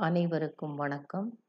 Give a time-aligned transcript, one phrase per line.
[0.00, 1.42] அனைவருக்கும் வணக்கம்.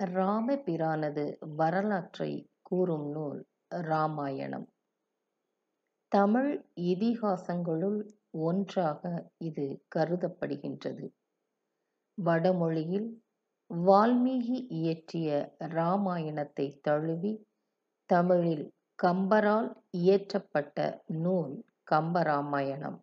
[0.00, 4.68] ராமபிரானது வரலாற்றை கூறும் நூல் ராமாயணம்.
[6.08, 11.08] தமிழ் இதிகாசங்களுள் ஒன்றாக இது கருதப்படுகின்றது.
[12.14, 13.22] வடமொழியில்
[13.74, 17.46] வால்மீகி இயற்றிய ராமாயணத்தை தழுவி
[18.06, 22.98] தமிழில் கம்பரால் இயற்றப்பட்ட நூல் கம்பராமாயணம்.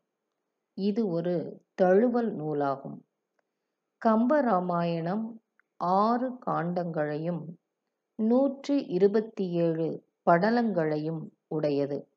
[0.74, 3.05] இது ஒரு தழுவல் நூலாகும்.
[4.06, 5.42] கம்பராமாயணம்
[5.76, 7.46] ஆறு காண்டங்களையும்
[8.16, 12.08] நூற்றி இருபத்தி ஏழு படலங்களையும் உடையது.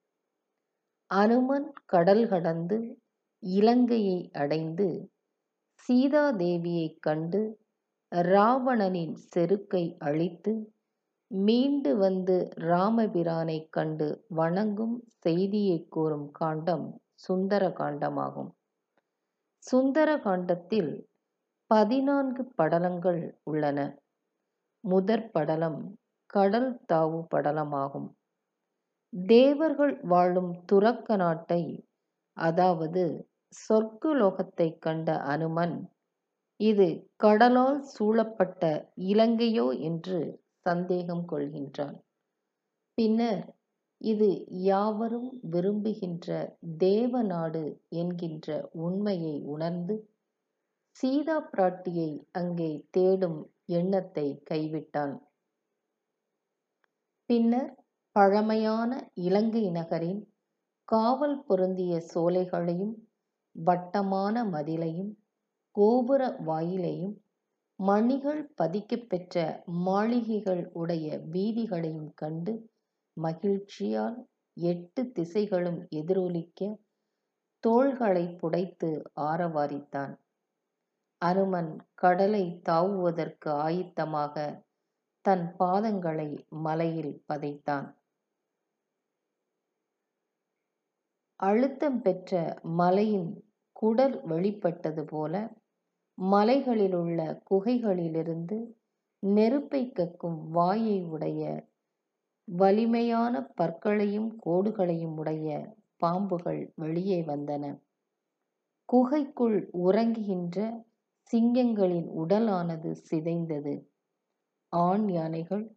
[1.07, 3.03] அனுமன் கடல் கடந்து
[3.39, 5.11] இலங்கையை அடைந்து
[5.89, 7.61] சீதாதேவியைக் கண்டு
[8.09, 10.73] ராவணனின் செருக்கை அழித்து
[11.27, 18.51] மீண்டு வந்து ராமபிரானைக் கண்டு வணங்கும் செய்தியைக் கூறும் காண்டம் சுந்தர காண்டமாகும்
[19.59, 21.08] சுந்தர காண்டத்தில்
[21.71, 23.79] பதினான்கு படலங்கள் உள்ளன.
[24.85, 25.81] முதற் படலம்
[26.31, 28.09] கடல் தாவு படலமாகும்.
[29.13, 31.63] தேவர்கள் வாழும் துறக்க நாட்டை
[32.37, 33.03] அதாவது
[33.53, 35.77] சொர்க்குலோகத்தை கண்ட அனுமன்
[36.61, 38.63] இது கடலால் சூழப்பட்ட
[39.11, 40.19] இலங்கையோ என்று
[40.67, 41.97] சந்தேகம் கொள்கின்றான்.
[42.99, 43.43] பின்னர்
[44.01, 44.29] இது
[44.65, 46.29] யாவரும் விரும்புகின்ற
[46.83, 47.65] தேவநாடு
[48.03, 48.49] என்கின்ற
[48.83, 49.95] உண்மையை உணர்ந்து
[50.99, 55.15] சீதா பிராட்டியை அங்கே தேடும் எண்ணத்தை கைவிட்டான்.
[57.31, 57.71] பின்னர்
[58.17, 60.21] பழமையான இலங்கை நகரின்
[60.89, 62.95] காவல் பொருந்திய சோலைகளையும்
[63.57, 65.13] வட்டமான மதிலையும்
[65.77, 67.17] கோபுர வாயிலையும்
[67.79, 69.37] மணிகள் பதிக்கப் பெற்ற
[69.85, 72.55] மாளிகைகள் உடைய வீதிகளையும் கண்டு
[73.17, 74.17] மகிழ்ச்சியால்
[74.57, 76.61] எட்டு திசைகளும் எதிரொலிக்க
[77.65, 78.91] தோள்களை புடைத்து
[79.23, 80.15] ஆரவாரித்தான்.
[81.23, 84.35] அனுமன் கடலை தாவுவதற்கு ஆயத்தமாக
[85.25, 87.89] தன் பாதங்களை மலையில் பதைத்தான்.
[91.41, 93.29] அழுத்தம் பெற்ற மலையின்
[93.73, 95.35] குடல் வெளிப்பட்டது போல
[96.19, 97.19] மலைகளிலுள்ள
[97.51, 98.59] குகைகளிலிருந்து
[99.23, 101.43] நெருப்பை கக்கும் வாயை உடைய
[102.49, 105.49] வலிமையான பற்களையும் கோடுகளையும் உடைய
[106.05, 107.65] பாம்புகள் வெளியே வந்தன.
[108.89, 110.59] குகைக்குள் உறங்குகின்ற
[111.33, 113.87] சிங்கங்களின் உடலானது சிதைந்தது.
[114.73, 115.77] ஆண் யானைகள்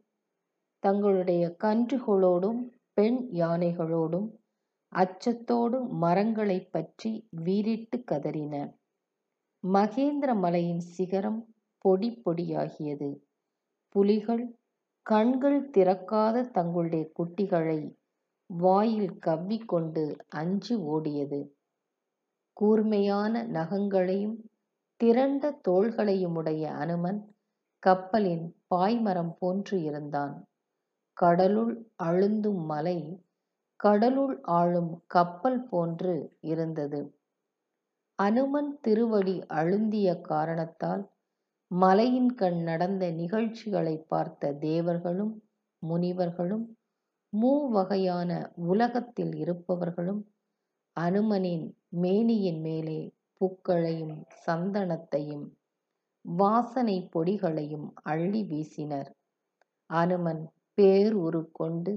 [0.80, 2.62] தங்களுடைய கன்றுகளோடும்
[2.94, 4.30] பெண் யானைகளோடும்
[4.94, 8.56] அச்சத்தோடு மரங்களை பற்றி வீறிட்டு கதறின.
[9.68, 13.10] மகேந்திர மலையின் சிகரம் பொடி பொடியாகியது.
[13.90, 14.58] புலிகள்
[15.02, 17.80] கண்கள் திறக்காத தங்களுடைய குட்டிகளை
[18.46, 21.42] வாயில் கவ்விக்கொண்டு அஞ்சி ஓடியது.
[22.54, 24.38] கூர்மையான நகங்களையும்
[25.02, 27.20] திரண்ட தோள்களையும் உடைய அனுமன்
[27.84, 30.36] கப்பலின் பாய்மரம் போன்று இருந்தான்.
[31.18, 31.74] கடலுள்
[32.04, 32.98] அழுந்தும் மலை
[33.80, 37.00] கடலுள் ஆளும் கப்பல் போன்று இருந்தது.
[38.20, 41.04] அனுமன் திருவடி அழுந்திய காரணத்தால்
[41.72, 45.34] மலையின் கண் நடந்த நிகழ்ச்சிகளை பார்த்த தேவர்களும்
[45.84, 46.66] முனிவர்களும்
[47.34, 48.32] மூவகையான
[48.66, 50.22] உலகத்தில் இருப்பவர்களும்
[50.98, 53.02] அனுமனின் மேனியின் மேலே
[53.42, 54.16] பூக்களையும்
[54.46, 55.46] சந்தனத்தையும்
[56.26, 59.10] வாசனை பொடிகளையும் அள்ளி வீசினர்.
[59.90, 60.44] அனுமன்
[60.78, 61.94] பேருரு கொண்டு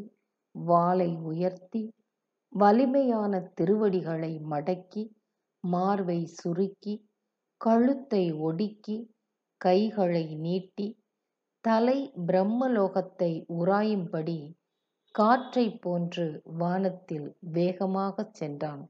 [0.55, 1.82] வாளை உயர்த்தி
[2.53, 5.03] வலிமையான திருவடிகளை மடக்கி
[5.65, 6.94] மார்பை சுருக்கி
[7.61, 8.97] கழுத்தை ஒடுக்கி
[9.61, 10.88] கைகளை நீட்டி
[11.65, 14.38] தலை பிரம்மலோகத்தை உராயும்படி
[15.15, 16.26] காற்றை போன்று
[16.59, 18.82] வானத்தில் வேகமாகச் சென்றான்.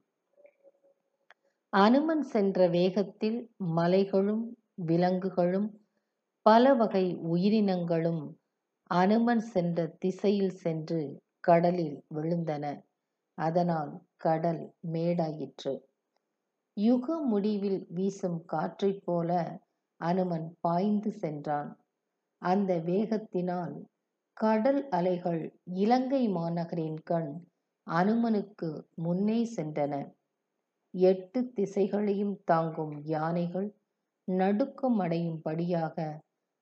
[1.75, 3.39] அனுமன் சென்ற வேகத்தில்
[3.75, 4.43] மலைகளும்
[4.85, 5.67] விலங்குகளும்
[6.47, 8.21] பல வகை உயிரினங்களும்
[8.91, 11.01] அனுமன் சென்ற திசையில் சென்று
[11.41, 12.65] கடலில் விழுந்தன.
[13.38, 14.62] அதனால் கடல்
[14.93, 15.75] மேடாயிற்று.
[16.76, 19.31] யுக முடிவில் வீசும் காற்றைப் போல
[20.00, 21.71] அனுமன் பாய்ந்து சென்றான்.
[22.43, 23.76] அந்த வேகத்தினால்
[24.37, 25.43] கடல் அலைகள்
[25.82, 27.32] இலங்கை மாநகரின் கண்
[27.87, 29.94] அனுமனுக்கு முன்னே சென்றன.
[30.94, 33.75] எட்டு திசைகளையும் தாங்கும் யானைகள்
[34.25, 35.96] நடுக்கம் அடையும்படியாக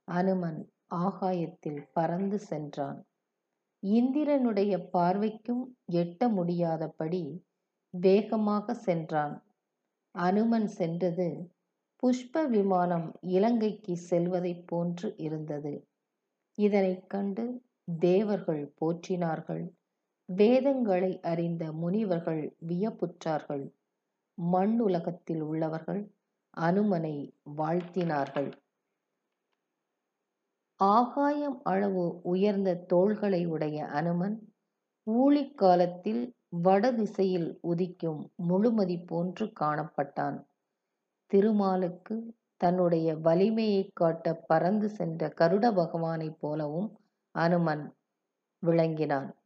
[0.08, 0.60] அனுமன்
[0.94, 3.04] ஆகாயத்தில் பறந்து சென்றான்.
[3.82, 7.22] இந்திரனுடைய பார்வைக்கும் எட்ட முடியாதபடி
[7.90, 9.44] வேகமாக சென்றான்.
[10.14, 11.28] அனுமன் சென்றது
[12.02, 15.86] புஷ்ப விமானம் இலங்கைக்கு செல்வதைப் போன்று இருந்தது.
[16.58, 17.62] இதனைக் கண்டு
[17.98, 19.64] தேவர்கள் போற்றினார்கள்.
[20.28, 23.64] வேதங்களை அறிந்த முனிவர்கள் வியப்புற்றார்கள்.
[24.34, 26.14] மண் உலகத்தில் உள்ளவர்கள்
[26.56, 28.52] அனுமனை வாழ்த்தினார்கள்.
[30.76, 34.54] ஆகாயம் அளவு உயர்ந்த தோள்களை உடைய அனுமன்
[35.10, 40.44] ஊழிக்காலத்தில் வடதிசையில் உதிக்கும் முழுமதி போன்று காணப்பட்டான்.
[41.26, 46.98] திருமாலுக்கு தன்னுடைய வலிமையைக் காட்ட பறந்து சென்ற கருட பகவானைப் போலவும்
[47.30, 47.94] அனுமன்
[48.58, 49.36] விளங்கினான்.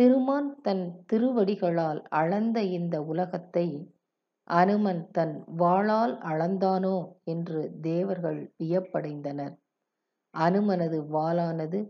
[0.00, 3.93] திருமான் தன் திருவடிகளால் அளந்த இந்த உலகத்தை
[4.50, 9.54] அனுமன் தன் வாளால் அளந்தானோ என்று தேவர்கள் வியப்படைந்தனர்.
[10.34, 11.80] அனுமனது வாளானது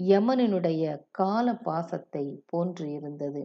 [0.00, 3.42] யமனினுடைய கால பாசத்தை போன்றிருந்தது.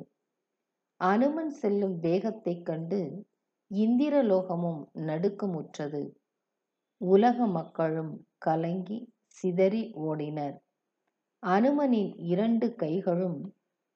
[1.01, 3.25] அனுமன் செல்லும் வேகத்தைக் கண்டு
[3.71, 6.04] இந்திரலோகமும் நடுக்கமுற்றது.
[7.01, 10.57] உலக மக்களும் கலங்கி சிதறி ஓடினர்.
[11.44, 13.39] அனுமனின் இரண்டு கைகளும்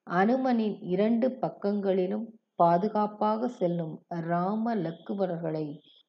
[0.07, 2.27] அனுமனின் இரண்டு பக்கங்களிலும்
[2.61, 3.95] பாதுகாப்பாக செல்லும்
[4.27, 5.65] ராம லக்குவர்களை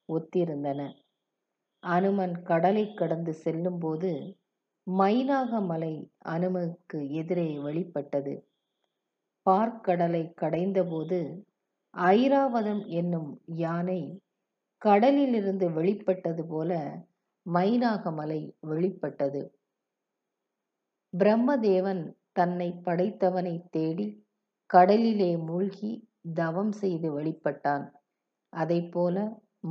[0.09, 0.81] ஒத்திருந்தன.
[1.83, 4.11] அனுமன் கடலை கடந்து செல்லும்போது
[4.87, 5.95] மைனாக மலை
[6.29, 8.35] அனுமனுக்கு எதிரே வெளிப்பட்டது.
[9.47, 11.19] பார்க்கடலை கடைந்தபோது
[11.95, 13.31] ஐராவதம் என்னும்
[13.63, 14.01] யானை
[14.83, 16.71] கடலிலிருந்து வெளிப்பட்டது போல
[17.47, 18.41] மைனாக மலை
[18.71, 19.43] வெளிப்பட்டது.
[21.13, 22.03] பிரம்மதேவன்
[22.33, 24.07] தன்னை படைத்தவனை தேடி
[24.71, 25.91] கடலிலே மூழ்கி
[26.25, 27.85] தவம் செய்து வெளிப்பட்டான்.
[28.53, 29.17] அதைப்போல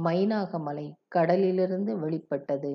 [0.04, 2.72] மைனாகமலை கடலிலிருந்து வெளிப்பட்டது.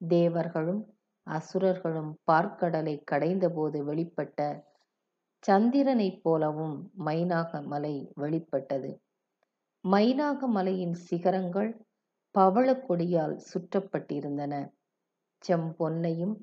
[0.00, 0.82] தேவர்களும்
[1.26, 4.40] அசுரர்களும் பார்க்கடலை கடைந்தபோது வெளிப்பட்ட
[5.42, 6.76] சந்திரனைப் போலவும்
[7.06, 8.90] மைனாக மலை வெளிப்பட்டது.
[9.84, 11.70] மைனாக மலையின் சிகரங்கள்
[12.34, 14.54] பவளக்கொடியால் சுற்றப்பட்டிருந்தன.
[15.44, 16.34] செம்பொன்னையும்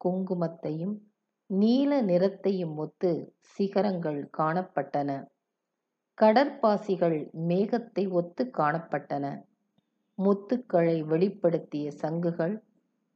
[0.00, 0.96] குங்குமத்தையும்
[1.50, 5.10] நீல நிறத்தையும் ஒத்து சிகரங்கள் காணப்பட்டன.
[6.22, 9.44] கடற்பாசிகள் மேகத்தை ஒத்து காணப்பட்டன.
[10.18, 12.62] முத்துக்களை வெளிப்படுத்திய சங்குகள்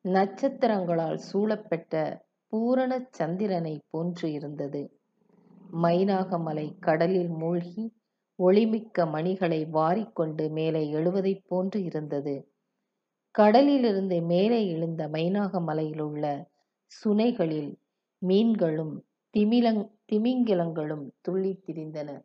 [0.05, 5.01] நட்சத்திரங்களால் சூழப்பெற்ற பூரண சந்திரனை போன்று இருந்தது.
[5.83, 7.95] மைனாகமலை கடலில் மூழ்கி
[8.43, 12.53] ஒளிமிக்க மணிகளை வாரிக்கொண்டு மேலே எழுவதைப் போன்று இருந்தது.
[13.31, 16.51] கடலிலிருந்து மேலே எழுந்த மைனாக உள்ள
[16.87, 17.75] சுனைகளில்
[18.19, 19.05] மீன்களும்
[19.39, 22.25] திமிலங் திமிங்கிலங்களும் துள்ளித் திரிந்தன.